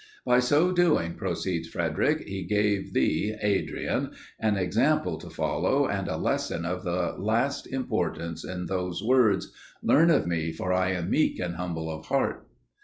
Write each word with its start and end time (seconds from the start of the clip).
By 0.25 0.39
so 0.39 0.71
doing, 0.71 1.13
proceeds 1.13 1.67
Frederic, 1.67 2.21
he 2.21 2.41
gave 2.41 2.91
thee 2.91 3.35
(Adrian) 3.39 4.09
an 4.39 4.57
example 4.57 5.19
to 5.19 5.29
follow, 5.29 5.85
and 5.87 6.07
a 6.07 6.17
lesson 6.17 6.65
of 6.65 6.83
the 6.83 7.13
last 7.19 7.67
importance 7.67 8.43
in 8.43 8.65
those 8.65 9.03
words: 9.03 9.53
"Learn 9.83 10.09
of 10.09 10.25
me, 10.25 10.51
for 10.53 10.73
I 10.73 10.93
am 10.93 11.11
meek 11.11 11.37
and 11.39 11.53
humble 11.53 11.87
of 11.91 12.07
heart." 12.07 12.47